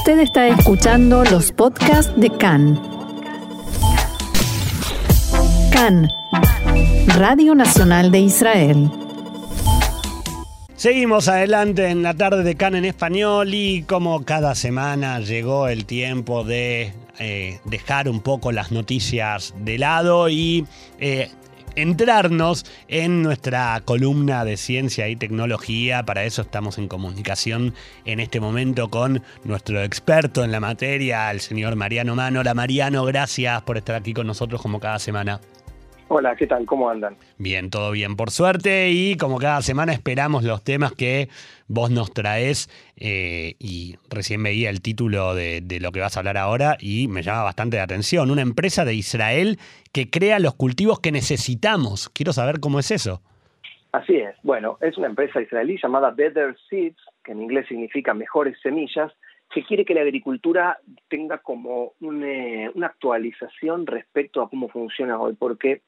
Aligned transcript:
Usted 0.00 0.20
está 0.20 0.48
escuchando 0.48 1.24
los 1.24 1.52
podcasts 1.52 2.10
de 2.16 2.30
CAN. 2.30 2.80
CAN, 5.70 6.08
Radio 7.18 7.54
Nacional 7.54 8.10
de 8.10 8.20
Israel. 8.20 8.90
Seguimos 10.74 11.28
adelante 11.28 11.90
en 11.90 12.02
la 12.02 12.14
tarde 12.14 12.42
de 12.44 12.54
CAN 12.54 12.76
en 12.76 12.86
español 12.86 13.52
y 13.52 13.82
como 13.82 14.24
cada 14.24 14.54
semana 14.54 15.20
llegó 15.20 15.68
el 15.68 15.84
tiempo 15.84 16.44
de 16.44 16.94
eh, 17.18 17.60
dejar 17.66 18.08
un 18.08 18.20
poco 18.20 18.52
las 18.52 18.72
noticias 18.72 19.52
de 19.58 19.76
lado 19.76 20.30
y 20.30 20.66
eh, 20.98 21.30
entrarnos 21.76 22.64
en 22.88 23.22
nuestra 23.22 23.80
columna 23.84 24.44
de 24.44 24.56
ciencia 24.56 25.08
y 25.08 25.16
tecnología. 25.16 26.04
Para 26.04 26.24
eso 26.24 26.42
estamos 26.42 26.78
en 26.78 26.88
comunicación 26.88 27.74
en 28.04 28.20
este 28.20 28.40
momento 28.40 28.88
con 28.88 29.22
nuestro 29.44 29.82
experto 29.82 30.44
en 30.44 30.52
la 30.52 30.60
materia, 30.60 31.30
el 31.30 31.40
señor 31.40 31.76
Mariano 31.76 32.14
Mano. 32.14 32.40
Hola 32.40 32.54
Mariano, 32.54 33.04
gracias 33.04 33.62
por 33.62 33.76
estar 33.76 33.96
aquí 33.96 34.14
con 34.14 34.26
nosotros 34.26 34.60
como 34.62 34.80
cada 34.80 34.98
semana. 34.98 35.40
Hola, 36.12 36.34
¿qué 36.34 36.48
tal? 36.48 36.66
¿Cómo 36.66 36.90
andan? 36.90 37.16
Bien, 37.38 37.70
todo 37.70 37.92
bien, 37.92 38.16
por 38.16 38.32
suerte. 38.32 38.90
Y 38.90 39.16
como 39.16 39.38
cada 39.38 39.62
semana 39.62 39.92
esperamos 39.92 40.42
los 40.42 40.64
temas 40.64 40.90
que 40.90 41.28
vos 41.68 41.92
nos 41.92 42.12
traes. 42.12 42.68
Eh, 42.96 43.54
y 43.60 43.94
recién 44.10 44.42
veía 44.42 44.70
el 44.70 44.82
título 44.82 45.36
de, 45.36 45.60
de, 45.60 45.78
lo 45.78 45.92
que 45.92 46.00
vas 46.00 46.16
a 46.16 46.20
hablar 46.20 46.36
ahora 46.36 46.76
y 46.80 47.06
me 47.06 47.22
llama 47.22 47.44
bastante 47.44 47.76
la 47.76 47.84
atención. 47.84 48.32
Una 48.32 48.42
empresa 48.42 48.84
de 48.84 48.94
Israel 48.94 49.58
que 49.92 50.10
crea 50.10 50.40
los 50.40 50.56
cultivos 50.56 50.98
que 50.98 51.12
necesitamos. 51.12 52.08
Quiero 52.08 52.32
saber 52.32 52.58
cómo 52.58 52.80
es 52.80 52.90
eso. 52.90 53.22
Así 53.92 54.16
es. 54.16 54.34
Bueno, 54.42 54.78
es 54.80 54.98
una 54.98 55.06
empresa 55.06 55.40
israelí 55.40 55.78
llamada 55.80 56.10
Better 56.10 56.56
Seeds, 56.68 56.98
que 57.22 57.30
en 57.30 57.42
inglés 57.42 57.68
significa 57.68 58.14
mejores 58.14 58.58
semillas, 58.60 59.12
que 59.52 59.64
quiere 59.64 59.84
que 59.84 59.94
la 59.94 60.02
agricultura 60.02 60.78
tenga 61.08 61.38
como 61.38 61.92
una, 62.00 62.70
una 62.74 62.86
actualización 62.86 63.86
respecto 63.86 64.42
a 64.42 64.48
cómo 64.48 64.68
funciona 64.68 65.20
hoy, 65.20 65.34
porque 65.34 65.82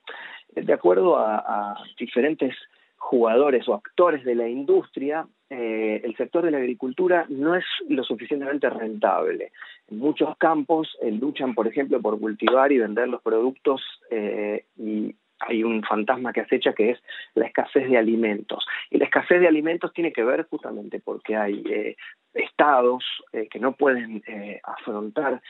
de 0.55 0.73
acuerdo 0.73 1.17
a, 1.17 1.77
diferentes 1.98 2.55
jugadores 2.97 3.69
o 3.69 3.75
actores 3.75 4.25
de 4.25 4.34
la 4.34 4.48
industria, 4.48 5.27
eh, 5.51 6.01
el 6.05 6.17
sector 6.17 6.45
de 6.45 6.51
la 6.51 6.59
agricultura 6.59 7.27
no 7.28 7.55
es 7.55 7.64
lo 7.89 8.05
suficientemente 8.05 8.70
rentable. 8.70 9.53
En 9.89 9.98
muchos 9.98 10.36
campos 10.39 10.97
eh, 11.03 11.11
luchan, 11.11 11.55
por 11.55 11.67
ejemplo, 11.67 12.01
por 12.01 12.19
cultivar 12.20 12.70
y 12.70 12.79
vender 12.79 13.08
los 13.08 13.20
productos 13.23 13.83
eh, 14.11 14.67
y 14.77 15.14
hay 15.47 15.65
un 15.65 15.83
fantasma 15.83 16.33
que 16.33 16.41
acecha 16.41 16.73
que 16.73 16.91
es 16.91 17.03
la 17.35 17.47
escasez 17.47 17.89
de 17.89 17.98
alimentos. 17.98 18.65
Y 18.91 18.98
la 18.98 19.05
escasez 19.05 19.41
de 19.41 19.48
alimentos 19.48 19.93
tiene 19.93 20.12
que 20.12 20.25
ver 20.25 20.47
justamente 20.48 21.01
porque 21.01 21.37
hay 21.37 21.62
eh, 21.69 21.97
estados 22.35 23.05
eh, 23.33 23.48
que 23.48 23.59
no 23.59 23.73
pueden 23.73 24.23
eh, 24.27 24.61
afrontar 24.63 25.41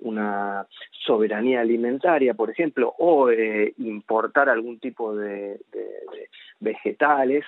una 0.00 0.66
soberanía 0.90 1.60
alimentaria, 1.60 2.34
por 2.34 2.50
ejemplo, 2.50 2.94
o 2.98 3.30
importar 3.30 4.48
algún 4.48 4.78
tipo 4.78 5.14
de 5.14 5.60
vegetales 6.60 7.44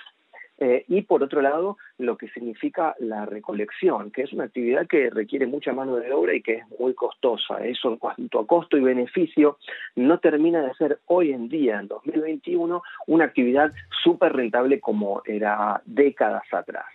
eh, 0.59 0.85
y 0.87 1.01
por 1.01 1.23
otro 1.23 1.41
lado, 1.41 1.77
lo 1.97 2.17
que 2.17 2.29
significa 2.29 2.95
la 2.99 3.25
recolección, 3.25 4.11
que 4.11 4.23
es 4.23 4.33
una 4.33 4.45
actividad 4.45 4.87
que 4.87 5.09
requiere 5.09 5.47
mucha 5.47 5.73
mano 5.73 5.95
de 5.95 6.11
obra 6.13 6.35
y 6.35 6.41
que 6.41 6.55
es 6.55 6.63
muy 6.79 6.93
costosa. 6.93 7.65
Eso 7.65 7.89
en 7.89 7.97
cuanto 7.97 8.39
a 8.39 8.47
costo 8.47 8.77
y 8.77 8.81
beneficio, 8.81 9.57
no 9.95 10.19
termina 10.19 10.61
de 10.61 10.73
ser 10.75 10.99
hoy 11.07 11.31
en 11.31 11.49
día, 11.49 11.79
en 11.79 11.87
2021, 11.87 12.81
una 13.07 13.25
actividad 13.25 13.71
súper 14.03 14.33
rentable 14.33 14.79
como 14.79 15.21
era 15.25 15.81
décadas 15.85 16.43
atrás. 16.51 16.85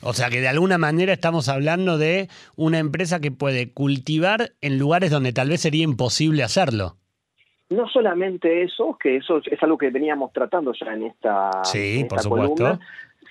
O 0.00 0.14
sea 0.14 0.30
que 0.30 0.40
de 0.40 0.48
alguna 0.48 0.78
manera 0.78 1.12
estamos 1.12 1.48
hablando 1.48 1.96
de 1.96 2.28
una 2.56 2.78
empresa 2.78 3.20
que 3.20 3.30
puede 3.30 3.70
cultivar 3.70 4.52
en 4.60 4.78
lugares 4.78 5.12
donde 5.12 5.32
tal 5.32 5.48
vez 5.48 5.60
sería 5.60 5.84
imposible 5.84 6.42
hacerlo. 6.42 6.96
No 7.72 7.88
solamente 7.88 8.62
eso, 8.62 8.96
que 9.00 9.16
eso 9.16 9.40
es 9.44 9.62
algo 9.62 9.78
que 9.78 9.90
veníamos 9.90 10.32
tratando 10.32 10.72
ya 10.72 10.92
en 10.92 11.04
esta, 11.04 11.64
sí, 11.64 11.96
en 11.96 12.02
esta 12.02 12.16
por 12.16 12.22
supuesto. 12.22 12.78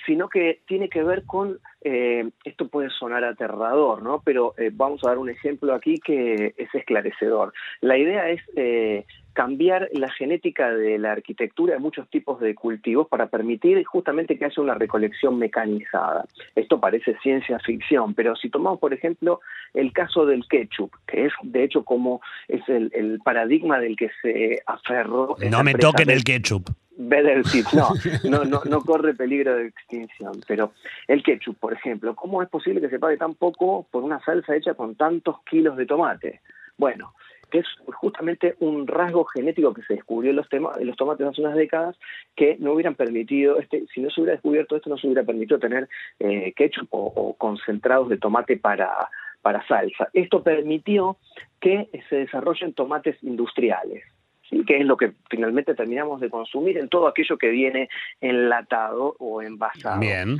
Sino 0.05 0.29
que 0.29 0.61
tiene 0.67 0.89
que 0.89 1.03
ver 1.03 1.25
con, 1.25 1.59
eh, 1.81 2.29
esto 2.43 2.67
puede 2.67 2.89
sonar 2.89 3.23
aterrador, 3.23 4.01
¿no? 4.01 4.21
Pero 4.23 4.53
eh, 4.57 4.71
vamos 4.73 5.03
a 5.03 5.09
dar 5.09 5.17
un 5.17 5.29
ejemplo 5.29 5.73
aquí 5.73 5.99
que 5.99 6.53
es 6.57 6.73
esclarecedor. 6.73 7.53
La 7.81 7.97
idea 7.97 8.29
es 8.29 8.41
eh, 8.55 9.05
cambiar 9.33 9.89
la 9.93 10.09
genética 10.11 10.71
de 10.71 10.97
la 10.97 11.11
arquitectura 11.11 11.73
de 11.73 11.79
muchos 11.79 12.09
tipos 12.09 12.39
de 12.39 12.55
cultivos 12.55 13.07
para 13.07 13.27
permitir 13.27 13.83
justamente 13.85 14.37
que 14.37 14.45
haya 14.45 14.61
una 14.61 14.75
recolección 14.75 15.37
mecanizada. 15.37 16.25
Esto 16.55 16.79
parece 16.79 17.17
ciencia 17.21 17.59
ficción, 17.59 18.13
pero 18.13 18.35
si 18.35 18.49
tomamos, 18.49 18.79
por 18.79 18.93
ejemplo, 18.93 19.39
el 19.73 19.93
caso 19.93 20.25
del 20.25 20.45
ketchup, 20.47 20.91
que 21.07 21.25
es 21.25 21.33
de 21.43 21.63
hecho 21.63 21.83
como 21.83 22.21
es 22.47 22.67
el, 22.67 22.91
el 22.93 23.19
paradigma 23.23 23.79
del 23.79 23.95
que 23.95 24.09
se 24.21 24.61
aferró. 24.65 25.35
No 25.49 25.63
me 25.63 25.73
toquen 25.75 26.09
el 26.09 26.23
ketchup. 26.23 26.69
Better 27.07 27.45
Seeds, 27.47 27.73
no, 27.73 27.89
no, 28.29 28.45
no, 28.45 28.61
no 28.69 28.81
corre 28.81 29.13
peligro 29.13 29.55
de 29.55 29.67
extinción, 29.67 30.41
pero 30.47 30.73
el 31.07 31.23
ketchup, 31.23 31.57
por 31.57 31.73
ejemplo, 31.73 32.15
¿cómo 32.15 32.41
es 32.41 32.49
posible 32.49 32.81
que 32.81 32.89
se 32.89 32.99
pague 32.99 33.17
tan 33.17 33.35
poco 33.35 33.87
por 33.89 34.03
una 34.03 34.19
salsa 34.23 34.55
hecha 34.55 34.73
con 34.73 34.95
tantos 34.95 35.41
kilos 35.49 35.77
de 35.77 35.85
tomate? 35.85 36.41
Bueno, 36.77 37.13
que 37.49 37.59
es 37.59 37.67
justamente 37.95 38.55
un 38.59 38.87
rasgo 38.87 39.25
genético 39.25 39.73
que 39.73 39.83
se 39.83 39.95
descubrió 39.95 40.31
en 40.31 40.37
los, 40.37 40.47
en 40.51 40.87
los 40.87 40.95
tomates 40.95 41.27
hace 41.27 41.41
unas 41.41 41.55
décadas 41.55 41.97
que 42.35 42.55
no 42.59 42.73
hubieran 42.73 42.95
permitido, 42.95 43.59
este, 43.59 43.85
si 43.93 44.01
no 44.01 44.09
se 44.09 44.21
hubiera 44.21 44.33
descubierto 44.33 44.75
esto, 44.75 44.89
no 44.89 44.97
se 44.97 45.07
hubiera 45.07 45.23
permitido 45.23 45.59
tener 45.59 45.89
eh, 46.19 46.53
ketchup 46.55 46.87
o, 46.91 47.05
o 47.07 47.33
concentrados 47.33 48.09
de 48.09 48.17
tomate 48.17 48.57
para, 48.57 49.09
para 49.41 49.65
salsa. 49.67 50.09
Esto 50.13 50.43
permitió 50.43 51.17
que 51.59 51.89
se 52.09 52.17
desarrollen 52.17 52.73
tomates 52.73 53.21
industriales. 53.23 54.03
¿Sí? 54.51 54.63
que 54.65 54.77
es 54.77 54.85
lo 54.85 54.97
que 54.97 55.13
finalmente 55.29 55.73
terminamos 55.73 56.21
de 56.21 56.29
consumir 56.29 56.77
en 56.77 56.89
todo 56.89 57.07
aquello 57.07 57.37
que 57.37 57.49
viene 57.49 57.89
enlatado 58.19 59.15
o 59.17 59.41
envasado. 59.41 59.99
Bien. 59.99 60.37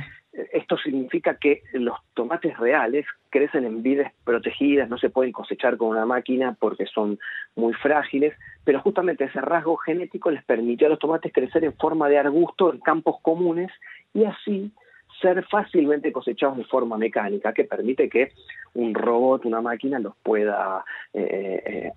Esto 0.52 0.78
significa 0.78 1.36
que 1.36 1.62
los 1.74 1.98
tomates 2.14 2.56
reales 2.56 3.04
crecen 3.28 3.64
en 3.64 3.82
vides 3.82 4.10
protegidas, 4.24 4.88
no 4.88 4.96
se 4.96 5.10
pueden 5.10 5.30
cosechar 5.30 5.76
con 5.76 5.88
una 5.88 6.06
máquina 6.06 6.56
porque 6.58 6.86
son 6.86 7.18
muy 7.54 7.74
frágiles, 7.74 8.34
pero 8.64 8.80
justamente 8.80 9.24
ese 9.24 9.42
rasgo 9.42 9.76
genético 9.76 10.30
les 10.30 10.42
permitió 10.44 10.86
a 10.86 10.90
los 10.90 10.98
tomates 10.98 11.32
crecer 11.34 11.64
en 11.64 11.74
forma 11.74 12.08
de 12.08 12.18
arbusto 12.18 12.72
en 12.72 12.80
campos 12.80 13.16
comunes 13.20 13.70
y 14.14 14.24
así 14.24 14.72
ser 15.20 15.44
fácilmente 15.44 16.12
cosechados 16.12 16.56
de 16.56 16.64
forma 16.64 16.96
mecánica, 16.96 17.52
que 17.52 17.64
permite 17.64 18.08
que 18.08 18.32
un 18.74 18.94
robot, 18.94 19.44
una 19.44 19.60
máquina, 19.60 19.98
los 19.98 20.14
pueda 20.22 20.84
eh, 21.12 21.62
eh, 21.64 21.92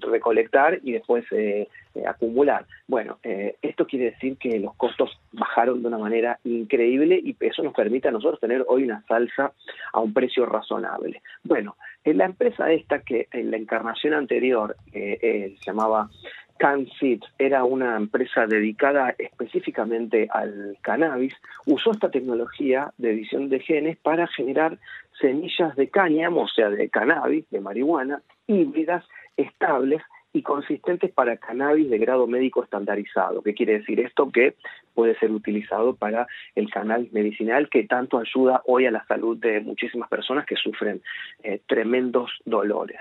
recolectar 0.00 0.78
y 0.82 0.92
después 0.92 1.24
eh, 1.32 1.68
acumular. 2.06 2.66
Bueno, 2.86 3.18
esto 3.22 3.86
quiere 3.86 4.12
decir 4.12 4.36
que 4.36 4.58
los 4.60 4.74
costos 4.74 5.10
bajaron 5.32 5.82
de 5.82 5.88
una 5.88 5.98
manera 5.98 6.38
increíble 6.44 7.20
y 7.22 7.36
eso 7.40 7.62
nos 7.62 7.74
permite 7.74 8.08
a 8.08 8.12
nosotros 8.12 8.40
tener 8.40 8.64
hoy 8.68 8.84
una 8.84 9.02
salsa 9.06 9.52
a 9.92 10.00
un 10.00 10.12
precio 10.12 10.46
razonable. 10.46 11.22
Bueno, 11.42 11.76
en 12.04 12.18
la 12.18 12.26
empresa 12.26 12.70
esta 12.70 13.00
que 13.00 13.28
en 13.32 13.50
la 13.50 13.56
encarnación 13.56 14.14
anterior 14.14 14.76
se 14.92 15.56
llamaba 15.66 16.08
CanSeeds 16.60 17.26
era 17.38 17.64
una 17.64 17.96
empresa 17.96 18.46
dedicada 18.46 19.14
específicamente 19.18 20.28
al 20.30 20.76
cannabis, 20.82 21.34
usó 21.64 21.92
esta 21.92 22.10
tecnología 22.10 22.92
de 22.98 23.12
edición 23.12 23.48
de 23.48 23.60
genes 23.60 23.96
para 23.96 24.26
generar 24.26 24.78
semillas 25.20 25.76
de 25.76 25.88
cáñamo, 25.88 26.42
o 26.42 26.48
sea, 26.48 26.70
de 26.70 26.88
cannabis, 26.88 27.48
de 27.50 27.60
marihuana, 27.60 28.22
híbridas, 28.46 29.04
estables 29.36 30.02
y 30.32 30.42
consistentes 30.42 31.10
para 31.10 31.36
cannabis 31.36 31.90
de 31.90 31.98
grado 31.98 32.26
médico 32.26 32.62
estandarizado. 32.62 33.42
¿Qué 33.42 33.54
quiere 33.54 33.78
decir 33.78 34.00
esto? 34.00 34.30
Que 34.30 34.54
puede 34.94 35.18
ser 35.18 35.30
utilizado 35.32 35.96
para 35.96 36.26
el 36.54 36.70
cannabis 36.70 37.12
medicinal 37.12 37.68
que 37.68 37.84
tanto 37.84 38.18
ayuda 38.18 38.62
hoy 38.66 38.86
a 38.86 38.90
la 38.90 39.04
salud 39.06 39.36
de 39.36 39.60
muchísimas 39.60 40.08
personas 40.08 40.46
que 40.46 40.56
sufren 40.56 41.02
eh, 41.42 41.60
tremendos 41.66 42.30
dolores. 42.44 43.00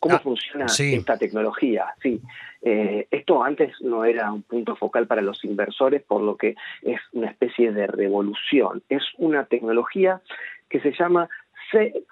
¿Cómo 0.00 0.14
ah, 0.14 0.20
funciona 0.20 0.68
sí. 0.68 0.94
esta 0.94 1.18
tecnología? 1.18 1.86
Sí, 2.00 2.22
eh, 2.62 3.06
esto 3.10 3.42
antes 3.44 3.74
no 3.82 4.04
era 4.04 4.32
un 4.32 4.42
punto 4.42 4.74
focal 4.76 5.06
para 5.06 5.20
los 5.20 5.44
inversores, 5.44 6.02
por 6.02 6.22
lo 6.22 6.36
que 6.36 6.54
es 6.82 7.00
una 7.12 7.28
especie 7.28 7.72
de 7.72 7.86
revolución. 7.86 8.82
Es 8.88 9.02
una 9.18 9.44
tecnología 9.44 10.22
que 10.70 10.80
se 10.80 10.92
llama 10.92 11.28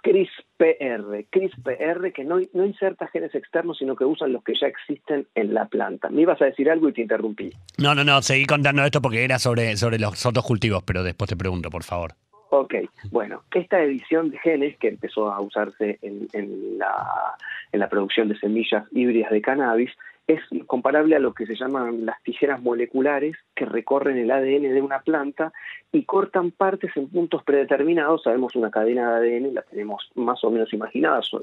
CRISPR, 0.02 1.26
CRISPR 1.30 2.12
que 2.12 2.24
no, 2.24 2.38
no 2.52 2.64
inserta 2.64 3.08
genes 3.08 3.34
externos, 3.34 3.78
sino 3.78 3.96
que 3.96 4.04
usan 4.04 4.32
los 4.32 4.44
que 4.44 4.54
ya 4.60 4.66
existen 4.66 5.26
en 5.34 5.54
la 5.54 5.66
planta. 5.66 6.10
Me 6.10 6.22
ibas 6.22 6.40
a 6.42 6.46
decir 6.46 6.70
algo 6.70 6.88
y 6.88 6.92
te 6.92 7.02
interrumpí. 7.02 7.50
No, 7.78 7.94
no, 7.94 8.04
no, 8.04 8.22
seguí 8.22 8.46
contando 8.46 8.84
esto 8.84 9.00
porque 9.00 9.24
era 9.24 9.38
sobre, 9.38 9.76
sobre 9.76 9.98
los 9.98 10.24
otros 10.26 10.44
cultivos, 10.44 10.82
pero 10.84 11.02
después 11.02 11.28
te 11.28 11.36
pregunto, 11.36 11.70
por 11.70 11.82
favor. 11.82 12.14
Ok, 12.50 12.74
bueno, 13.10 13.42
esta 13.54 13.82
edición 13.82 14.30
de 14.30 14.38
genes 14.38 14.78
que 14.78 14.88
empezó 14.88 15.30
a 15.30 15.40
usarse 15.40 15.98
en, 16.00 16.28
en, 16.32 16.78
la, 16.78 17.36
en 17.72 17.80
la 17.80 17.88
producción 17.90 18.28
de 18.28 18.38
semillas 18.38 18.84
híbridas 18.90 19.30
de 19.30 19.42
cannabis 19.42 19.90
es 20.28 20.42
comparable 20.66 21.16
a 21.16 21.20
lo 21.20 21.32
que 21.32 21.46
se 21.46 21.56
llaman 21.56 22.04
las 22.04 22.22
tijeras 22.22 22.60
moleculares 22.60 23.34
que 23.54 23.64
recorren 23.64 24.18
el 24.18 24.30
ADN 24.30 24.74
de 24.74 24.82
una 24.82 25.00
planta 25.00 25.54
y 25.90 26.04
cortan 26.04 26.50
partes 26.50 26.94
en 26.96 27.08
puntos 27.08 27.42
predeterminados. 27.42 28.24
Sabemos 28.24 28.54
una 28.54 28.70
cadena 28.70 29.18
de 29.18 29.38
ADN, 29.38 29.54
la 29.54 29.62
tenemos 29.62 30.10
más 30.16 30.44
o 30.44 30.50
menos 30.50 30.70
imaginada, 30.74 31.22
son 31.22 31.40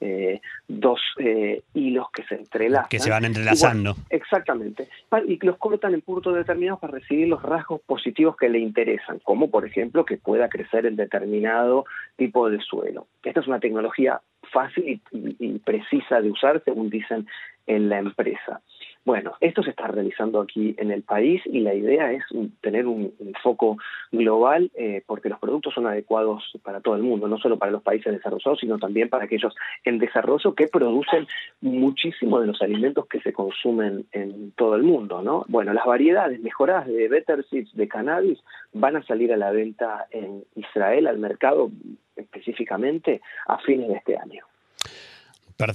eh, 0.00 0.40
dos 0.68 1.00
eh, 1.18 1.62
hilos 1.74 2.06
que 2.12 2.22
se 2.22 2.36
entrelazan. 2.36 2.88
Que 2.88 3.00
se 3.00 3.10
van 3.10 3.24
entrelazando. 3.24 3.96
exactamente. 4.08 4.88
Y 5.26 5.44
los 5.44 5.58
cortan 5.58 5.94
en 5.94 6.02
puntos 6.02 6.36
determinados 6.36 6.78
para 6.78 6.92
recibir 6.92 7.26
los 7.26 7.42
rasgos 7.42 7.80
positivos 7.80 8.36
que 8.36 8.48
le 8.48 8.60
interesan, 8.60 9.18
como 9.24 9.50
por 9.50 9.66
ejemplo 9.66 10.04
que 10.04 10.16
pueda 10.16 10.48
crecer 10.48 10.86
en 10.86 10.94
determinado 10.94 11.86
tipo 12.16 12.48
de 12.48 12.60
suelo. 12.60 13.08
Esta 13.24 13.40
es 13.40 13.48
una 13.48 13.58
tecnología 13.58 14.20
fácil 14.52 15.00
y, 15.10 15.58
precisa 15.58 16.20
de 16.20 16.30
usar, 16.30 16.62
según 16.64 16.90
dicen 16.90 17.26
en 17.66 17.88
la 17.88 17.98
empresa. 17.98 18.60
Bueno, 19.04 19.32
esto 19.40 19.64
se 19.64 19.70
está 19.70 19.88
realizando 19.88 20.40
aquí 20.40 20.76
en 20.78 20.92
el 20.92 21.02
país 21.02 21.42
y 21.46 21.60
la 21.60 21.74
idea 21.74 22.12
es 22.12 22.22
tener 22.60 22.86
un, 22.86 23.12
foco 23.42 23.76
global 24.12 24.70
eh, 24.76 25.02
porque 25.06 25.28
los 25.28 25.40
productos 25.40 25.74
son 25.74 25.88
adecuados 25.88 26.44
para 26.62 26.80
todo 26.80 26.94
el 26.94 27.02
mundo, 27.02 27.26
no 27.26 27.38
solo 27.38 27.58
para 27.58 27.72
los 27.72 27.82
países 27.82 28.12
desarrollados, 28.12 28.60
sino 28.60 28.78
también 28.78 29.08
para 29.08 29.24
aquellos 29.24 29.56
en 29.84 29.98
desarrollo 29.98 30.54
que 30.54 30.68
producen 30.68 31.26
muchísimo 31.60 32.40
de 32.40 32.46
los 32.46 32.62
alimentos 32.62 33.06
que 33.08 33.20
se 33.20 33.32
consumen 33.32 34.06
en 34.12 34.52
todo 34.52 34.76
el 34.76 34.84
mundo. 34.84 35.20
¿no? 35.22 35.44
Bueno, 35.48 35.72
las 35.72 35.84
variedades 35.84 36.40
mejoradas 36.40 36.86
de 36.86 37.08
Better 37.08 37.44
Seeds 37.50 37.74
de 37.74 37.88
cannabis 37.88 38.38
van 38.72 38.94
a 38.94 39.02
salir 39.02 39.32
a 39.32 39.36
la 39.36 39.50
venta 39.50 40.06
en 40.12 40.44
Israel, 40.54 41.08
al 41.08 41.18
mercado 41.18 41.72
específicamente, 42.14 43.20
a 43.48 43.58
fines 43.58 43.88
de 43.88 43.94
este 43.94 44.16
año 44.16 44.44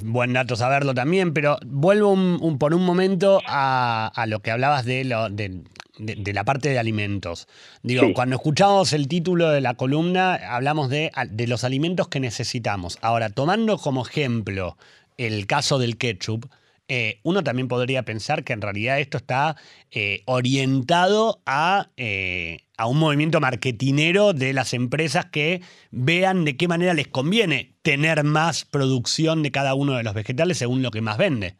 buen 0.04 0.34
dato 0.34 0.56
saberlo 0.56 0.94
también, 0.94 1.34
pero 1.34 1.58
vuelvo 1.66 2.16
por 2.58 2.74
un 2.74 2.84
momento 2.84 3.42
a, 3.46 4.26
lo 4.28 4.40
que 4.42 4.52
hablabas 4.52 4.86
de, 4.86 5.04
lo, 5.04 5.30
de, 5.30 5.64
la 5.98 6.44
parte 6.44 6.70
de 6.70 6.80
alimentos. 6.80 7.48
Digo, 7.84 8.14
cuando 8.14 8.36
escuchamos 8.36 8.94
el 8.94 9.08
título 9.08 9.50
de 9.50 9.62
la 9.62 9.76
columna, 9.76 10.36
hablamos 10.36 10.90
de, 10.90 11.12
de 11.30 11.48
los 11.48 11.64
alimentos 11.64 12.08
que 12.08 12.20
necesitamos. 12.20 12.98
Ahora, 13.02 13.30
tomando 13.30 13.78
como 13.78 14.06
ejemplo 14.06 14.78
el 15.18 15.48
caso 15.48 15.80
del 15.80 15.98
ketchup, 15.98 16.46
eh, 16.90 17.20
uno 17.24 17.44
también 17.44 17.68
podría 17.68 18.04
pensar 18.04 18.46
que 18.46 18.54
en 18.54 18.62
realidad 18.62 19.00
esto 19.00 19.18
está 19.18 19.58
eh, 19.92 20.22
orientado 20.26 21.42
a, 21.46 21.88
eh, 21.98 22.60
a, 22.78 22.88
un 22.88 22.98
movimiento 22.98 23.42
marketinero 23.42 24.32
de 24.32 24.54
las 24.54 24.74
empresas 24.74 25.26
que 25.26 25.62
vean 25.92 26.46
de 26.46 26.56
qué 26.56 26.70
manera 26.70 26.94
les 26.94 27.10
conviene 27.10 27.74
tener 27.82 28.24
más 28.24 28.64
producción 28.64 29.44
de 29.44 29.52
cada 29.52 29.74
uno 29.74 29.98
de 29.98 30.04
los 30.04 30.14
vegetales 30.14 30.60
según 30.60 30.82
lo 30.82 30.92
que 30.92 31.02
más 31.02 31.18
vende. 31.18 31.56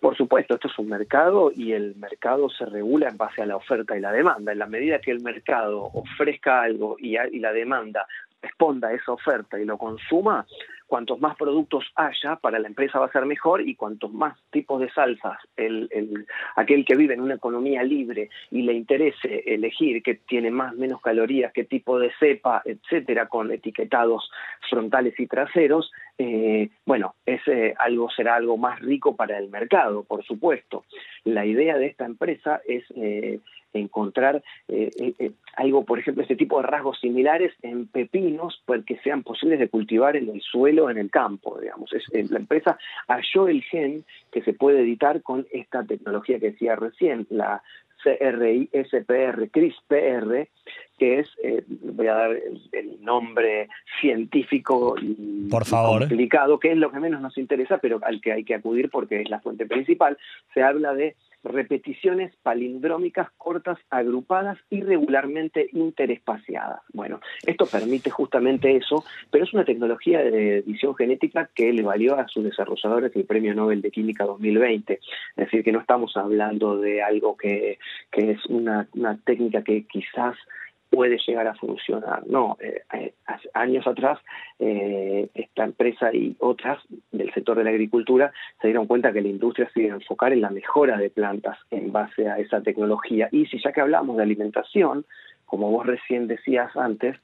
Por 0.00 0.16
supuesto, 0.16 0.54
esto 0.54 0.68
es 0.68 0.78
un 0.78 0.88
mercado 0.88 1.50
y 1.52 1.72
el 1.72 1.96
mercado 1.96 2.48
se 2.48 2.64
regula 2.64 3.08
en 3.08 3.16
base 3.16 3.42
a 3.42 3.46
la 3.46 3.56
oferta 3.56 3.96
y 3.96 4.00
la 4.00 4.12
demanda. 4.12 4.52
En 4.52 4.60
la 4.60 4.66
medida 4.66 5.00
que 5.00 5.10
el 5.10 5.20
mercado 5.20 5.90
ofrezca 5.92 6.62
algo 6.62 6.96
y, 7.00 7.16
y 7.18 7.40
la 7.40 7.52
demanda 7.52 8.06
responda 8.40 8.88
a 8.88 8.92
esa 8.92 9.10
oferta 9.10 9.58
y 9.58 9.64
lo 9.64 9.76
consuma, 9.76 10.46
cuantos 10.88 11.20
más 11.20 11.36
productos 11.36 11.84
haya, 11.94 12.36
para 12.36 12.58
la 12.58 12.66
empresa 12.66 12.98
va 12.98 13.06
a 13.06 13.12
ser 13.12 13.26
mejor 13.26 13.60
y 13.60 13.76
cuantos 13.76 14.12
más 14.12 14.36
tipos 14.50 14.80
de 14.80 14.90
salsas, 14.90 15.38
el, 15.56 16.26
aquel 16.56 16.84
que 16.84 16.96
vive 16.96 17.14
en 17.14 17.20
una 17.20 17.34
economía 17.34 17.84
libre 17.84 18.30
y 18.50 18.62
le 18.62 18.72
interese 18.72 19.44
elegir 19.46 20.02
qué 20.02 20.14
tiene 20.14 20.50
más, 20.50 20.74
menos 20.74 21.00
calorías, 21.02 21.52
qué 21.52 21.64
tipo 21.64 21.98
de 21.98 22.10
cepa, 22.18 22.62
etcétera, 22.64 23.28
con 23.28 23.52
etiquetados 23.52 24.30
frontales 24.68 25.14
y 25.20 25.26
traseros, 25.26 25.92
eh, 26.18 26.70
bueno, 26.84 27.14
ese 27.24 27.74
algo 27.78 28.10
será 28.10 28.36
algo 28.36 28.56
más 28.56 28.80
rico 28.80 29.14
para 29.14 29.38
el 29.38 29.48
mercado, 29.48 30.02
por 30.02 30.24
supuesto. 30.24 30.84
La 31.24 31.46
idea 31.46 31.78
de 31.78 31.86
esta 31.86 32.04
empresa 32.04 32.60
es 32.66 32.84
eh, 32.96 33.38
encontrar 33.72 34.42
eh, 34.68 34.90
eh, 34.98 35.14
eh, 35.18 35.32
algo, 35.56 35.84
por 35.84 35.98
ejemplo, 35.98 36.22
este 36.22 36.36
tipo 36.36 36.60
de 36.60 36.66
rasgos 36.66 36.98
similares 37.00 37.52
en 37.62 37.86
pepinos, 37.86 38.62
que 38.86 38.98
sean 38.98 39.22
posibles 39.22 39.58
de 39.58 39.68
cultivar 39.68 40.16
en 40.16 40.28
el 40.28 40.40
suelo, 40.40 40.90
en 40.90 40.98
el 40.98 41.10
campo, 41.10 41.58
digamos. 41.60 41.92
Es, 41.92 42.30
la 42.30 42.38
empresa 42.38 42.78
halló 43.06 43.48
el 43.48 43.62
gen 43.62 44.04
que 44.32 44.42
se 44.42 44.52
puede 44.52 44.80
editar 44.80 45.22
con 45.22 45.46
esta 45.52 45.84
tecnología 45.84 46.38
que 46.38 46.52
decía 46.52 46.76
recién, 46.76 47.26
la 47.30 47.62
CRI 48.02 48.70
SPR, 48.72 49.50
CRISPR, 49.50 50.48
que 50.98 51.20
es, 51.20 51.30
voy 51.82 52.06
a 52.06 52.14
dar 52.14 52.30
el, 52.72 52.98
nombre 53.00 53.68
científico 54.00 54.96
y 55.00 55.48
Por 55.48 55.64
favor. 55.64 56.00
complicado, 56.00 56.58
que 56.58 56.72
es 56.72 56.76
lo 56.76 56.90
que 56.90 57.00
menos 57.00 57.20
nos 57.20 57.38
interesa, 57.38 57.78
pero 57.78 58.00
al 58.02 58.20
que 58.20 58.32
hay 58.32 58.44
que 58.44 58.54
acudir 58.54 58.90
porque 58.90 59.22
es 59.22 59.30
la 59.30 59.40
fuente 59.40 59.66
principal. 59.66 60.18
Se 60.52 60.62
habla 60.62 60.92
de 60.94 61.16
repeticiones 61.44 62.34
palindrómicas 62.42 63.28
cortas, 63.36 63.78
agrupadas 63.90 64.58
y 64.70 64.82
regularmente 64.82 65.68
interespaciadas. 65.72 66.80
Bueno, 66.92 67.20
esto 67.46 67.66
permite 67.66 68.10
justamente 68.10 68.76
eso, 68.76 69.04
pero 69.30 69.44
es 69.44 69.54
una 69.54 69.64
tecnología 69.64 70.20
de 70.22 70.58
edición 70.58 70.94
genética 70.94 71.48
que 71.54 71.72
le 71.72 71.82
valió 71.82 72.18
a 72.18 72.28
sus 72.28 72.44
desarrolladores 72.44 73.14
el 73.14 73.24
Premio 73.24 73.54
Nobel 73.54 73.82
de 73.82 73.90
Química 73.90 74.24
2020. 74.24 74.94
Es 74.94 75.00
decir, 75.36 75.62
que 75.62 75.72
no 75.72 75.80
estamos 75.80 76.16
hablando 76.16 76.78
de 76.78 77.02
algo 77.02 77.36
que, 77.36 77.78
que 78.10 78.32
es 78.32 78.46
una, 78.46 78.88
una 78.94 79.16
técnica 79.24 79.62
que 79.62 79.86
quizás 79.86 80.36
puede 80.90 81.18
llegar 81.26 81.46
a 81.46 81.54
funcionar. 81.54 82.26
No, 82.26 82.56
eh, 82.60 82.82
eh, 82.94 83.12
años 83.54 83.86
atrás 83.86 84.18
eh, 84.58 85.28
esta 85.34 85.64
empresa 85.64 86.12
y 86.12 86.36
otras 86.40 86.78
del 87.12 87.32
sector 87.32 87.56
de 87.56 87.64
la 87.64 87.70
agricultura 87.70 88.32
se 88.60 88.68
dieron 88.68 88.86
cuenta 88.86 89.12
que 89.12 89.20
la 89.20 89.28
industria 89.28 89.70
se 89.72 89.82
iba 89.82 89.92
a 89.92 89.96
enfocar 89.96 90.32
en 90.32 90.40
la 90.40 90.50
mejora 90.50 90.96
de 90.96 91.10
plantas 91.10 91.58
en 91.70 91.92
base 91.92 92.28
a 92.28 92.38
esa 92.38 92.60
tecnología. 92.62 93.28
Y 93.32 93.46
si 93.46 93.58
ya 93.62 93.72
que 93.72 93.80
hablamos 93.80 94.16
de 94.16 94.22
alimentación, 94.22 95.04
como 95.46 95.70
vos 95.70 95.86
recién 95.86 96.26
decías 96.26 96.76
antes, 96.76 97.16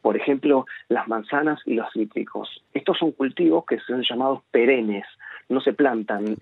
por 0.00 0.16
ejemplo, 0.16 0.66
las 0.88 1.08
manzanas 1.08 1.60
y 1.66 1.74
los 1.74 1.92
cítricos. 1.92 2.62
Estos 2.72 2.96
son 2.98 3.12
cultivos 3.12 3.64
que 3.66 3.78
son 3.80 4.02
llamados 4.08 4.40
perennes, 4.50 5.04
no 5.48 5.60
se 5.60 5.72
plantan 5.72 6.36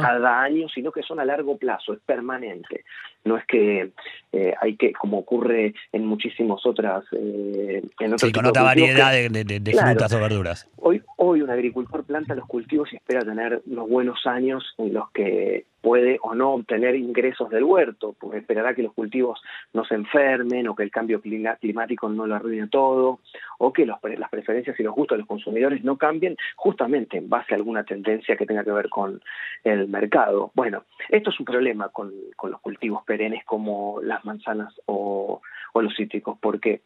cada 0.00 0.42
año, 0.42 0.68
sino 0.68 0.90
que 0.92 1.02
son 1.02 1.20
a 1.20 1.24
largo 1.24 1.56
plazo, 1.56 1.92
es 1.92 2.00
permanente. 2.00 2.84
No 3.24 3.36
es 3.36 3.44
que 3.46 3.92
eh, 4.32 4.54
hay 4.60 4.76
que, 4.76 4.92
como 4.92 5.18
ocurre 5.18 5.74
en 5.92 6.06
muchísimas 6.06 6.64
otras... 6.64 7.04
Eh, 7.12 7.82
en 8.00 8.18
sí, 8.18 8.32
con 8.32 8.46
otra 8.46 8.62
variedad 8.62 9.12
de, 9.12 9.60
frutas 9.78 10.12
o 10.12 10.20
verduras. 10.20 10.68
Hoy, 10.76 11.02
hoy 11.16 11.42
un 11.42 11.50
agricultor 11.50 12.04
planta 12.04 12.34
los 12.34 12.46
cultivos 12.46 12.92
y 12.92 12.96
espera 12.96 13.20
tener 13.20 13.62
unos 13.66 13.88
buenos 13.88 14.26
años 14.26 14.64
en 14.78 14.94
los 14.94 15.10
que 15.12 15.66
puede 15.80 16.18
o 16.22 16.34
no 16.34 16.52
obtener 16.52 16.94
ingresos 16.94 17.50
del 17.50 17.64
huerto, 17.64 18.14
porque 18.18 18.38
esperará 18.38 18.74
que 18.74 18.82
los 18.82 18.92
cultivos 18.92 19.40
no 19.72 19.84
se 19.84 19.94
enfermen 19.94 20.68
o 20.68 20.74
que 20.74 20.82
el 20.82 20.90
cambio 20.90 21.20
climático 21.20 22.08
no 22.08 22.26
lo 22.26 22.34
arruine 22.34 22.68
todo, 22.68 23.20
o 23.58 23.72
que 23.72 23.86
las 23.86 24.00
preferencias 24.30 24.78
y 24.78 24.82
los 24.82 24.94
gustos 24.94 25.16
de 25.16 25.20
los 25.20 25.28
consumidores 25.28 25.82
no 25.84 25.96
cambien 25.96 26.36
justamente 26.56 27.16
en 27.18 27.28
base 27.28 27.54
a 27.54 27.56
alguna 27.56 27.84
tendencia 27.84 28.36
que 28.36 28.46
tenga 28.46 28.64
que 28.64 28.72
ver 28.72 28.88
con 28.88 29.20
el 29.64 29.88
mercado. 29.88 30.50
Bueno, 30.54 30.84
esto 31.08 31.30
es 31.30 31.40
un 31.40 31.46
problema 31.46 31.88
con, 31.88 32.12
con 32.36 32.50
los 32.50 32.60
cultivos 32.60 33.02
perennes 33.04 33.44
como 33.44 34.00
las 34.02 34.24
manzanas 34.24 34.74
o, 34.86 35.40
o 35.72 35.82
los 35.82 35.94
cítricos, 35.96 36.38
porque 36.40 36.82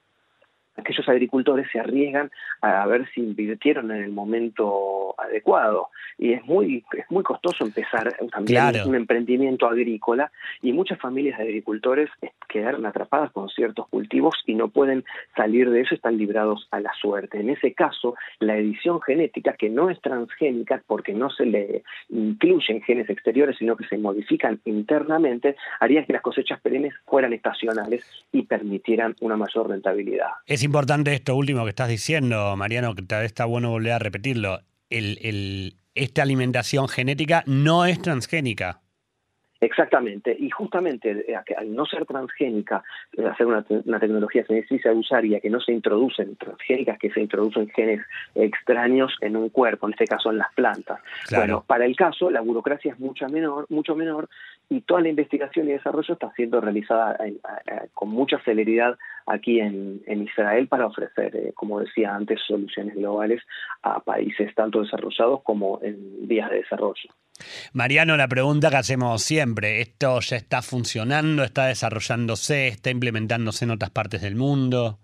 aquellos 0.76 1.08
agricultores 1.08 1.66
se 1.72 1.80
arriesgan 1.80 2.30
a 2.60 2.86
ver 2.86 3.08
si 3.12 3.20
invirtieron 3.20 3.90
en 3.90 4.02
el 4.02 4.10
momento 4.10 5.14
adecuado. 5.18 5.88
Y 6.18 6.32
es 6.32 6.44
muy 6.44 6.84
es 6.96 7.10
muy 7.10 7.22
costoso 7.22 7.64
empezar 7.64 8.16
también 8.30 8.62
un 8.86 8.94
emprendimiento 8.94 9.66
agrícola 9.66 10.30
y 10.62 10.72
muchas 10.72 10.98
familias 10.98 11.38
de 11.38 11.44
agricultores 11.44 12.10
quedaron 12.48 12.86
atrapadas 12.86 13.32
con 13.32 13.48
ciertos 13.48 13.88
cultivos 13.88 14.34
y 14.46 14.54
no 14.54 14.68
pueden 14.68 15.04
salir 15.36 15.70
de 15.70 15.80
eso, 15.80 15.94
están 15.94 16.16
librados 16.16 16.68
a 16.70 16.80
la 16.80 16.92
suerte. 17.00 17.40
En 17.40 17.50
ese 17.50 17.74
caso, 17.74 18.14
la 18.38 18.56
edición 18.56 19.00
genética, 19.02 19.54
que 19.54 19.70
no 19.70 19.90
es 19.90 20.00
transgénica 20.00 20.82
porque 20.86 21.12
no 21.12 21.30
se 21.30 21.46
le 21.46 21.82
incluyen 22.10 22.82
genes 22.82 23.10
exteriores, 23.10 23.56
sino 23.58 23.76
que 23.76 23.86
se 23.86 23.98
modifican 23.98 24.60
internamente, 24.64 25.56
haría 25.80 26.04
que 26.04 26.12
las 26.12 26.22
cosechas 26.22 26.60
perennes 26.60 26.94
fueran 27.06 27.32
estacionales 27.32 28.04
y 28.32 28.42
permitieran 28.42 29.16
una 29.20 29.36
mayor 29.36 29.68
rentabilidad 29.68 30.30
importante 30.64 31.14
esto 31.14 31.36
último 31.36 31.64
que 31.64 31.70
estás 31.70 31.88
diciendo, 31.88 32.56
Mariano, 32.56 32.94
que 32.94 33.02
tal 33.02 33.20
vez 33.20 33.26
está 33.26 33.44
bueno 33.44 33.70
volver 33.70 33.92
a 33.92 33.98
repetirlo. 33.98 34.60
El, 34.90 35.76
esta 35.94 36.22
alimentación 36.22 36.88
genética 36.88 37.42
no 37.46 37.86
es 37.86 38.00
transgénica. 38.00 38.80
Exactamente, 39.60 40.36
y 40.38 40.50
justamente 40.50 41.24
eh, 41.26 41.36
al 41.56 41.74
no 41.74 41.86
ser 41.86 42.04
transgénica, 42.04 42.82
eh, 43.16 43.24
hacer 43.24 43.46
una, 43.46 43.62
tecnología 43.62 44.42
que 44.42 44.48
se 44.48 44.54
necesita 44.54 44.92
usar 44.92 45.24
y 45.24 45.36
a 45.36 45.40
que 45.40 45.48
no 45.48 45.58
se 45.58 45.72
introducen 45.72 46.36
transgénicas, 46.36 46.98
que 46.98 47.10
se 47.10 47.22
introducen 47.22 47.68
genes 47.70 48.00
extraños 48.34 49.16
en 49.22 49.36
un 49.36 49.48
cuerpo, 49.48 49.86
en 49.86 49.94
este 49.94 50.06
caso 50.06 50.30
en 50.30 50.38
las 50.38 50.52
plantas. 50.54 51.00
Bueno, 51.34 51.64
para 51.66 51.86
el 51.86 51.96
caso, 51.96 52.30
la 52.30 52.42
burocracia 52.42 52.92
es 52.92 53.00
mucho 53.00 53.26
menor, 53.28 53.64
mucho 53.70 53.96
menor 53.96 54.28
y 54.68 54.82
toda 54.82 55.00
la 55.00 55.08
investigación 55.08 55.68
y 55.68 55.72
desarrollo 55.72 56.12
está 56.12 56.30
siendo 56.32 56.60
realizada 56.60 57.16
con 57.94 58.10
mucha 58.10 58.38
celeridad 58.40 58.98
aquí 59.26 59.60
en, 59.60 60.02
Israel 60.06 60.68
para 60.68 60.86
ofrecer, 60.86 61.34
eh, 61.36 61.52
como 61.54 61.80
decía 61.80 62.14
antes, 62.14 62.40
soluciones 62.46 62.94
globales 62.94 63.42
a 63.82 64.00
países 64.00 64.54
tanto 64.54 64.82
desarrollados 64.82 65.42
como 65.42 65.80
en 65.82 66.26
vías 66.26 66.50
de 66.50 66.56
desarrollo. 66.56 67.10
Mariano, 67.72 68.16
la 68.16 68.28
pregunta 68.28 68.70
que 68.70 68.76
hacemos 68.76 69.22
siempre, 69.22 69.80
¿esto 69.80 70.20
ya 70.20 70.36
está 70.36 70.62
funcionando, 70.62 71.42
está 71.42 71.66
desarrollándose, 71.66 72.68
está 72.68 72.90
implementándose 72.90 73.64
en 73.64 73.72
otras 73.72 73.90
partes 73.90 74.22
del 74.22 74.36
mundo? 74.36 74.98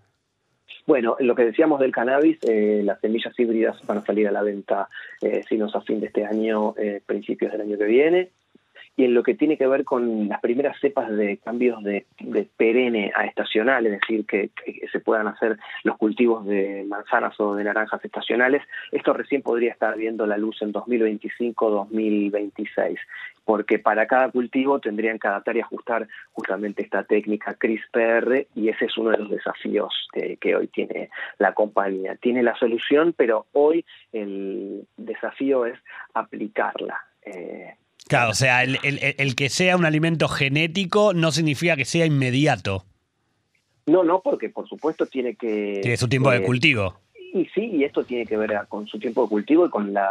Bueno, 0.87 1.15
lo 1.19 1.35
que 1.35 1.45
decíamos 1.45 1.79
del 1.79 1.91
cannabis, 1.91 2.39
eh, 2.41 2.81
las 2.83 2.99
semillas 2.99 3.37
híbridas 3.37 3.77
van 3.85 3.99
a 3.99 4.05
salir 4.05 4.27
a 4.27 4.31
la 4.31 4.41
venta, 4.41 4.89
eh, 5.21 5.43
si 5.47 5.57
no 5.57 5.67
es 5.67 5.75
a 5.75 5.81
fin 5.81 5.99
de 5.99 6.07
este 6.07 6.25
año, 6.25 6.73
eh, 6.77 7.01
principios 7.05 7.51
del 7.51 7.61
año 7.61 7.77
que 7.77 7.85
viene 7.85 8.31
y 8.97 9.05
en 9.05 9.13
lo 9.13 9.23
que 9.23 9.35
tiene 9.35 9.57
que 9.57 9.67
ver 9.67 9.85
con 9.85 10.27
las 10.27 10.41
primeras 10.41 10.77
cepas 10.79 11.09
de 11.09 11.37
cambios 11.37 11.81
de, 11.83 12.05
perenne 12.57 13.13
a 13.15 13.25
estacional, 13.25 13.85
es 13.85 14.01
decir, 14.01 14.25
que, 14.25 14.49
se 14.91 14.99
puedan 14.99 15.27
hacer 15.27 15.57
los 15.83 15.95
cultivos 15.97 16.45
de 16.45 16.83
manzanas 16.87 17.39
o 17.39 17.55
de 17.55 17.63
naranjas 17.63 18.03
estacionales, 18.03 18.63
esto 18.91 19.13
recién 19.13 19.41
podría 19.41 19.71
estar 19.71 19.95
viendo 19.97 20.27
la 20.27 20.37
luz 20.37 20.61
en 20.61 20.73
2025-2026, 20.73 22.97
porque 23.45 23.79
para 23.79 24.07
cada 24.07 24.29
cultivo 24.29 24.79
tendrían 24.79 25.19
que 25.19 25.27
adaptar 25.27 25.55
y 25.55 25.61
ajustar 25.61 26.09
justamente 26.33 26.83
esta 26.83 27.03
técnica 27.03 27.53
CRISPR 27.55 28.47
y 28.55 28.69
ese 28.69 28.85
es 28.85 28.97
uno 28.97 29.11
de 29.11 29.17
los 29.17 29.29
desafíos 29.29 30.09
que 30.39 30.55
hoy 30.55 30.67
tiene 30.67 31.09
la 31.37 31.53
compañía. 31.53 32.15
Tiene 32.15 32.41
la 32.43 32.55
solución, 32.55 33.13
pero 33.15 33.47
hoy 33.53 33.85
el 34.11 34.85
desafío 34.97 35.65
es 35.65 35.79
aplicarla. 36.13 37.01
Eh, 37.25 37.75
Claro, 38.07 38.31
o 38.31 38.33
sea, 38.33 38.63
el, 38.63 38.79
el, 38.83 39.35
que 39.35 39.49
sea 39.49 39.77
un 39.77 39.85
alimento 39.85 40.27
genético 40.27 41.13
no 41.13 41.31
significa 41.31 41.75
que 41.75 41.85
sea 41.85 42.05
inmediato. 42.05 42.83
No, 43.85 44.03
no, 44.03 44.21
porque 44.21 44.49
por 44.49 44.67
supuesto 44.67 45.05
tiene 45.05 45.35
que... 45.35 45.79
Tiene 45.81 45.97
su 45.97 46.09
tiempo 46.09 46.29
de 46.31 46.43
cultivo. 46.43 46.99
Y 47.33 47.45
sí, 47.55 47.61
y 47.73 47.83
esto 47.85 48.03
tiene 48.03 48.25
que 48.25 48.35
ver 48.35 48.51
con 48.67 48.87
su 48.87 48.99
tiempo 48.99 49.23
de 49.23 49.29
cultivo 49.29 49.65
y 49.65 49.69
con 49.69 49.93
la, 49.93 50.09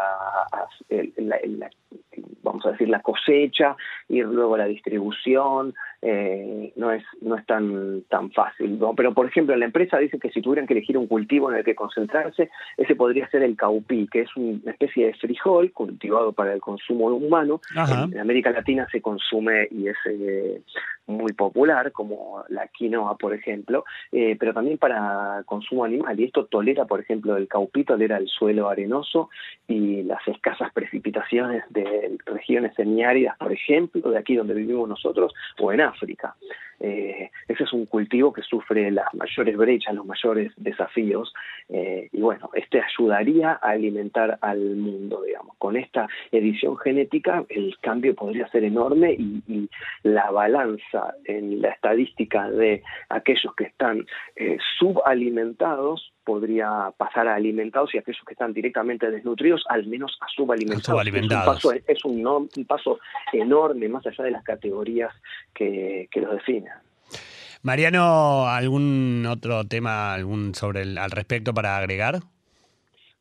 vamos 2.42 2.64
a 2.66 2.72
decir, 2.72 2.88
la 2.88 3.00
cosecha 3.00 3.76
y 4.08 4.22
luego 4.22 4.56
la 4.56 4.66
distribución, 4.66 5.74
eh, 6.02 6.72
no 6.76 6.92
es 6.92 7.04
no 7.20 7.36
es 7.36 7.44
tan 7.44 8.02
tan 8.08 8.30
fácil. 8.30 8.78
Pero, 8.96 9.12
por 9.12 9.26
ejemplo, 9.26 9.54
la 9.56 9.66
empresa 9.66 9.98
dice 9.98 10.18
que 10.18 10.30
si 10.30 10.40
tuvieran 10.40 10.66
que 10.66 10.72
elegir 10.72 10.96
un 10.96 11.06
cultivo 11.06 11.50
en 11.50 11.58
el 11.58 11.64
que 11.64 11.74
concentrarse, 11.74 12.50
ese 12.76 12.96
podría 12.96 13.28
ser 13.28 13.42
el 13.42 13.56
caupí, 13.56 14.08
que 14.10 14.22
es 14.22 14.34
una 14.36 14.70
especie 14.70 15.06
de 15.06 15.14
frijol 15.14 15.72
cultivado 15.72 16.32
para 16.32 16.54
el 16.54 16.60
consumo 16.60 17.06
humano. 17.08 17.60
En, 17.74 18.18
América 18.18 18.50
Latina 18.50 18.86
se 18.90 19.02
consume 19.02 19.68
y 19.70 19.88
es 19.88 19.96
eh, 20.06 20.62
muy 21.06 21.32
popular, 21.32 21.92
como 21.92 22.44
la 22.48 22.68
quinoa, 22.68 23.16
por 23.16 23.34
ejemplo, 23.34 23.84
eh, 24.12 24.36
pero 24.38 24.54
también 24.54 24.78
para 24.78 25.42
consumo 25.44 25.84
animal. 25.84 26.18
Y 26.18 26.24
esto 26.24 26.46
tolera, 26.46 26.86
por 26.86 27.00
ejemplo, 27.00 27.36
el 27.36 27.48
caupí 27.48 27.84
tolera 27.84 28.16
el 28.16 28.28
suelo 28.28 28.68
arenoso 28.68 29.28
y 29.68 30.02
las 30.04 30.26
escasas 30.26 30.72
precipitaciones 30.72 31.64
de 31.70 32.09
regiones 32.26 32.74
semiáridas, 32.74 33.36
por 33.38 33.52
ejemplo, 33.52 34.10
de 34.10 34.18
aquí 34.18 34.36
donde 34.36 34.54
vivimos 34.54 34.88
nosotros, 34.88 35.32
o 35.58 35.72
en 35.72 35.80
África. 35.80 36.34
Eh, 36.80 37.30
ese 37.46 37.64
es 37.64 37.72
un 37.72 37.84
cultivo 37.86 38.32
que 38.32 38.42
sufre 38.42 38.90
las 38.90 39.12
mayores 39.14 39.56
brechas, 39.56 39.94
los 39.94 40.06
mayores 40.06 40.52
desafíos, 40.56 41.32
eh, 41.68 42.08
y 42.10 42.20
bueno, 42.20 42.50
este 42.54 42.80
ayudaría 42.80 43.52
a 43.52 43.70
alimentar 43.70 44.38
al 44.40 44.76
mundo, 44.76 45.22
digamos. 45.22 45.56
Con 45.58 45.76
esta 45.76 46.08
edición 46.32 46.78
genética 46.78 47.44
el 47.50 47.76
cambio 47.80 48.14
podría 48.14 48.48
ser 48.48 48.64
enorme 48.64 49.12
y, 49.12 49.68
la 50.02 50.30
balanza 50.30 51.14
en 51.24 51.60
la 51.60 51.68
estadística 51.68 52.48
de 52.50 52.82
aquellos 53.08 53.54
que 53.54 53.64
están 53.64 54.06
eh, 54.36 54.56
subalimentados 54.78 56.12
podría 56.24 56.92
pasar 56.96 57.28
a 57.28 57.34
alimentados 57.34 57.94
y 57.94 57.98
aquellos 57.98 58.22
que 58.24 58.34
están 58.34 58.52
directamente 58.52 59.10
desnutridos 59.10 59.64
al 59.68 59.86
menos 59.86 60.16
a 60.20 60.28
subalimentados. 60.28 61.04
Es, 61.86 62.04
un 62.04 62.22
paso, 62.22 62.58
paso 62.68 63.00
enorme 63.32 63.88
más 63.88 64.06
allá 64.06 64.24
de 64.24 64.30
las 64.30 64.44
categorías 64.44 65.12
que, 65.54 66.08
que 66.10 66.20
los 66.20 66.32
definen. 66.34 66.69
Mariano, 67.62 68.46
¿algún 68.46 69.26
otro 69.26 69.64
tema 69.64 70.14
algún 70.14 70.54
sobre 70.54 70.82
el, 70.82 70.98
al 70.98 71.10
respecto 71.10 71.52
para 71.52 71.76
agregar? 71.76 72.20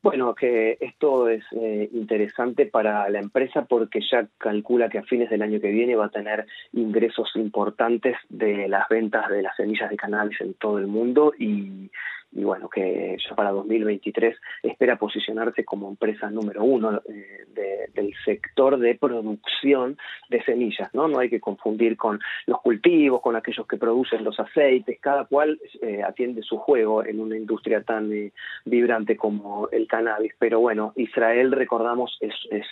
Bueno, 0.02 0.34
que 0.34 0.78
esto 0.80 1.28
es 1.28 1.44
eh, 1.52 1.90
interesante 1.92 2.66
para 2.66 3.10
la 3.10 3.20
empresa 3.20 3.66
porque 3.66 4.00
ya 4.10 4.30
calcula 4.38 4.88
que 4.88 5.00
a 5.00 5.04
fines 5.04 5.30
del 5.30 5.42
año 5.42 5.60
que 5.60 5.72
viene 5.72 5.98
va 5.98 6.06
a 6.06 6.10
tener 6.10 6.46
ingresos 6.72 7.30
importantes 7.36 8.16
de 8.30 8.70
las 8.70 8.88
ventas 8.88 9.28
de 9.28 9.42
las 9.42 9.58
semillas 9.58 9.90
de 9.90 9.98
cannabis 9.98 10.40
en 10.40 10.54
todo 10.54 10.78
el 10.80 10.88
mundo 10.88 11.34
y 11.38 11.92
y 12.32 12.44
bueno, 12.44 12.70
que 12.70 13.18
ya 13.28 13.36
para 13.36 13.52
2023 13.52 14.38
espera 14.64 14.98
posicionarse 14.98 15.66
como 15.66 15.90
empresa 15.90 16.30
número 16.30 16.64
uno 16.64 17.02
eh, 17.10 17.46
del 17.94 18.14
sector 18.24 18.78
de 18.78 18.96
producción 18.96 19.98
de 20.30 20.44
semillas, 20.44 20.94
¿no? 20.94 21.08
No 21.08 21.20
hay 21.20 21.30
que 21.30 21.40
confundir 21.40 21.98
con 21.98 22.20
los 22.46 22.62
cultivos, 22.62 23.22
con 23.22 23.36
aquellos 23.36 23.66
que 23.66 23.78
producen 23.78 24.24
los 24.24 24.40
aceites, 24.40 25.00
cada 25.02 25.26
cual 25.26 25.60
eh, 25.82 26.04
atiende 26.04 26.44
su 26.44 26.58
juego 26.58 27.04
en 27.04 27.20
una 27.20 27.36
industria 27.36 27.82
tan 27.82 28.12
eh, 28.14 28.32
vibrante 28.64 29.18
como 29.18 29.68
el 29.72 29.88
cannabis, 29.88 30.34
pero 30.38 30.60
bueno, 30.60 30.94
Israel, 30.96 31.52
recordamos, 31.52 32.18
es, 32.22 32.36
es 32.52 32.66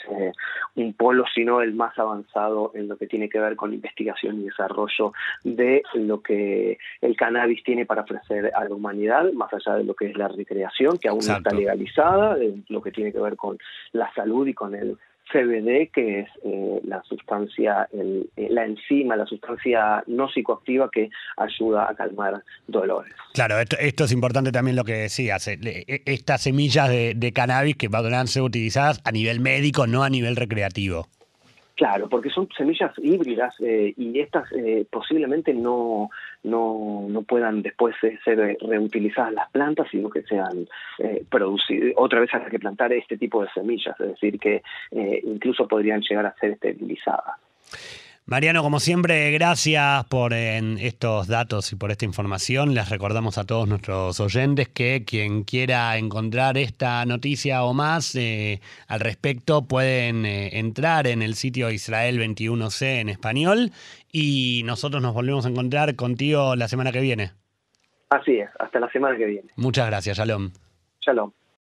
un 0.76 0.94
polo, 0.94 1.26
si 1.34 1.44
no 1.44 1.62
el 1.62 1.74
más 1.74 1.98
avanzado 1.98 2.72
en 2.76 2.88
lo 2.88 2.98
que 2.98 3.08
tiene 3.08 3.30
que 3.30 3.40
ver 3.40 3.56
con 3.56 3.74
investigación 3.74 4.40
y 4.40 4.46
desarrollo 4.46 5.14
de 5.44 5.82
lo 5.94 6.22
que 6.22 6.78
el 7.02 7.16
cannabis 7.16 7.64
tiene 7.64 7.86
para 7.86 8.04
ofrecer 8.04 8.52
a 8.56 8.64
la 8.64 8.76
humanidad, 8.76 9.32
allá 9.51 9.77
de 9.77 9.84
lo 9.84 9.94
que 9.94 10.08
es 10.08 10.18
la 10.18 10.27
recreación, 10.27 10.98
que 10.98 11.10
aún 11.10 11.22
no 11.27 11.38
está 11.38 11.51
legalizada, 11.51 12.36
de 12.36 12.62
lo 12.70 12.82
que 12.82 12.92
tiene 12.92 13.12
que 13.12 13.20
ver 13.20 13.36
con 13.36 13.58
la 13.94 14.12
salud 14.13 14.48
y 14.48 14.54
con 14.54 14.75
el 14.75 14.98
CBD, 15.32 15.92
que 15.92 16.22
es 16.22 16.30
eh, 16.44 16.80
la 16.86 17.04
sustancia, 17.04 17.88
el, 17.92 18.30
eh, 18.38 18.48
la 18.50 18.66
enzima, 18.66 19.16
la 19.16 19.25
sustancia 19.25 20.04
no 20.08 20.30
psicoactiva 20.30 20.89
que 20.89 21.10
ayuda 21.36 21.89
a 21.89 21.96
calmar 21.96 22.44
dolores. 22.68 23.13
Claro, 23.34 23.60
esto, 23.60 24.04
es 24.06 24.12
importante 24.12 24.51
también 24.51 24.75
lo 24.75 24.86
que 24.86 24.94
decías, 24.94 25.48
e, 25.48 26.01
estas 26.06 26.44
semillas 26.44 26.89
de, 26.89 27.13
de 27.16 27.34
cannabis 27.34 27.75
que 27.75 27.89
van 27.89 28.13
a 28.13 28.25
ser 28.27 28.42
utilizadas 28.42 29.01
a 29.04 29.12
nivel 29.12 29.39
médico, 29.39 29.86
no 29.86 30.04
a 30.04 30.10
nivel 30.10 30.36
recreativo. 30.36 31.08
Claro, 31.77 32.10
porque 32.10 32.31
son 32.31 32.50
semillas 32.57 32.91
híbridas 32.98 33.53
eh, 33.60 33.93
y 33.96 34.19
estas 34.19 34.51
eh, 34.51 34.88
posiblemente 34.89 35.53
no, 35.53 36.10
no, 36.41 37.05
no, 37.07 37.22
puedan 37.22 37.62
después 37.62 37.96
ser 38.25 38.57
reutilizadas 38.60 39.31
las 39.34 39.51
plantas, 39.51 39.88
sino 39.91 40.10
que 40.10 40.24
sean 40.24 40.67
eh, 40.98 41.24
producidas. 41.29 41.93
Otra 41.98 42.19
vez 42.19 42.34
hay 42.34 42.50
que 42.50 42.57
plantar 42.57 42.91
este 42.93 43.15
tipo 43.15 43.43
de 43.43 43.50
semillas, 43.53 43.96
es 44.00 44.07
decir, 44.07 44.39
que 44.39 44.63
incluso 45.24 45.67
podrían 45.67 46.01
llegar 46.01 46.25
a 46.25 46.34
ser 46.39 46.53
esterilizadas. 46.53 47.36
Mariano, 48.29 48.62
como 48.62 48.81
siempre, 48.81 49.31
gracias 49.31 50.03
por 50.07 50.34
estos 50.34 51.29
datos 51.29 51.72
y 51.72 51.77
por 51.77 51.91
esta 51.91 52.03
información. 52.03 52.74
Les 52.74 52.89
recordamos 52.89 53.38
a 53.38 53.46
todos 53.46 53.69
nuestros 53.69 54.19
oyentes 54.19 54.67
que 54.67 55.05
quien 55.05 55.46
quiera 55.46 55.98
encontrar 55.98 56.57
esta 56.57 57.05
noticia 57.05 57.63
o 57.63 57.74
más 57.74 58.15
eh, 58.15 58.60
al 58.89 59.00
respecto 59.00 59.65
pueden 59.65 60.25
eh, 60.25 60.60
entrar 60.60 61.07
en 61.07 61.22
el 61.22 61.36
sitio 61.36 61.72
Israel 61.72 62.19
21C 62.19 63.00
en 63.00 63.07
español 63.07 63.72
y 64.12 64.62
nosotros 64.65 65.01
nos 65.01 65.13
volvemos 65.13 65.46
a 65.46 65.50
encontrar 65.50 65.96
contigo 65.96 66.57
la 66.57 66.67
semana 66.67 66.91
que 66.91 67.00
viene. 67.00 67.31
Así 68.10 68.39
es, 68.39 68.50
hasta 68.60 68.81
la 68.81 68.91
semana 68.91 69.17
que 69.17 69.25
viene. 69.25 69.48
Muchas 69.55 69.88
gracias, 69.88 70.17
Shalom. 70.17 70.51
Shalom. 71.00 71.31